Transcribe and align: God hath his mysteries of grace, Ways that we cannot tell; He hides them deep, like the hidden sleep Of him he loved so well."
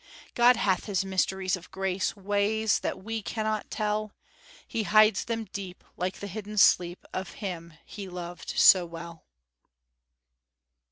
God 0.33 0.55
hath 0.55 0.85
his 0.85 1.05
mysteries 1.05 1.55
of 1.55 1.69
grace, 1.69 2.15
Ways 2.15 2.79
that 2.79 3.03
we 3.03 3.21
cannot 3.21 3.69
tell; 3.69 4.15
He 4.67 4.81
hides 4.81 5.25
them 5.25 5.45
deep, 5.53 5.83
like 5.95 6.21
the 6.21 6.25
hidden 6.25 6.57
sleep 6.57 7.05
Of 7.13 7.33
him 7.33 7.73
he 7.85 8.09
loved 8.09 8.49
so 8.57 8.83
well." 8.87 9.25